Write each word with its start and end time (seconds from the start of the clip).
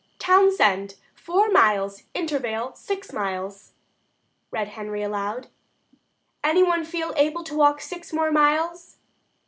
"Townsend, 0.17 0.95
four 1.13 1.51
miles; 1.51 2.05
Intervale, 2.15 2.73
six 2.73 3.13
miles," 3.13 3.73
read 4.49 4.69
Henry 4.69 5.03
aloud. 5.03 5.49
"Any 6.43 6.63
one 6.63 6.83
feel 6.85 7.13
able 7.17 7.43
to 7.43 7.55
walk 7.55 7.81
six 7.81 8.11
more 8.11 8.31
miles?" 8.31 8.97